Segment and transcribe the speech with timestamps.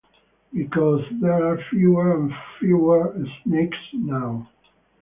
[0.51, 4.49] Because there are fewer and fewer snakes now.